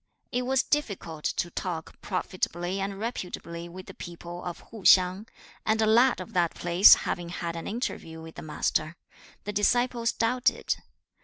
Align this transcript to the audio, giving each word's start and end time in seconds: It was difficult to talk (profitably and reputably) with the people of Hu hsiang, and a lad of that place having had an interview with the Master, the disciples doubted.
It 0.31 0.47
was 0.47 0.63
difficult 0.63 1.25
to 1.25 1.51
talk 1.51 2.01
(profitably 2.01 2.79
and 2.81 2.97
reputably) 2.99 3.69
with 3.69 3.85
the 3.85 3.93
people 3.93 4.43
of 4.43 4.61
Hu 4.71 4.81
hsiang, 4.81 5.27
and 5.63 5.79
a 5.79 5.85
lad 5.85 6.19
of 6.19 6.33
that 6.33 6.55
place 6.55 6.95
having 7.05 7.29
had 7.29 7.55
an 7.55 7.67
interview 7.67 8.19
with 8.19 8.33
the 8.33 8.41
Master, 8.41 8.95
the 9.43 9.53
disciples 9.53 10.11
doubted. 10.11 10.77